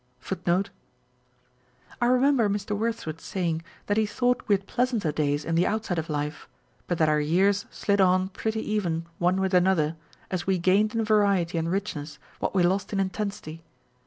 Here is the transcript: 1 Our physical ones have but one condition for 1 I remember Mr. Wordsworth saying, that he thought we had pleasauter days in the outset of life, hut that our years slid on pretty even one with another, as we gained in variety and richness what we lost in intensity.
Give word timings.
1 0.01 0.07
Our 0.17 0.19
physical 0.19 0.53
ones 0.53 0.67
have 0.67 0.77
but 2.01 2.05
one 2.07 2.09
condition 2.09 2.09
for 2.09 2.09
1 2.09 2.09
I 2.09 2.13
remember 2.15 2.49
Mr. 2.49 2.75
Wordsworth 2.79 3.21
saying, 3.21 3.61
that 3.85 3.97
he 3.97 4.05
thought 4.07 4.47
we 4.47 4.55
had 4.55 4.65
pleasauter 4.67 5.11
days 5.13 5.45
in 5.45 5.53
the 5.53 5.67
outset 5.67 5.99
of 5.99 6.09
life, 6.09 6.47
hut 6.89 6.97
that 6.97 7.07
our 7.07 7.19
years 7.19 7.67
slid 7.69 8.01
on 8.01 8.29
pretty 8.29 8.61
even 8.61 9.05
one 9.19 9.39
with 9.39 9.53
another, 9.53 9.95
as 10.31 10.47
we 10.47 10.57
gained 10.57 10.95
in 10.95 11.05
variety 11.05 11.59
and 11.59 11.71
richness 11.71 12.17
what 12.39 12.55
we 12.55 12.63
lost 12.63 12.91
in 12.91 12.99
intensity. 12.99 13.61